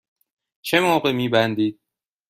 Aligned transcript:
چه 0.61 0.79
موقع 0.79 1.11
می 1.11 1.29
بندید؟ 1.29 1.79